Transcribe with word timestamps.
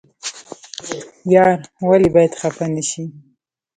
یار 1.33 1.49
ولې 1.89 2.09
باید 2.15 2.33
خفه 2.39 2.65
نشي؟ 2.75 3.03